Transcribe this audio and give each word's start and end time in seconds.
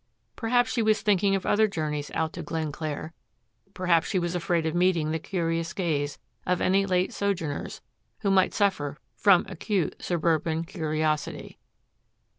Perhaps 0.35 0.71
she 0.71 0.81
was 0.81 1.03
thinking 1.03 1.35
of 1.35 1.45
other 1.45 1.67
journeys 1.67 2.09
out 2.15 2.33
to 2.33 2.41
Glenclair, 2.41 3.13
perhaps 3.75 4.07
she 4.07 4.17
was 4.17 4.33
afraid 4.33 4.65
of 4.65 4.73
meeting 4.73 5.11
the 5.11 5.19
curious 5.19 5.73
gaze 5.73 6.17
of 6.43 6.59
any 6.59 6.87
late 6.87 7.13
sojourners 7.13 7.81
who 8.21 8.31
might 8.31 8.55
suffer 8.55 8.97
from 9.15 9.45
acute 9.47 9.95
suburban 9.99 10.63
curiosity. 10.63 11.59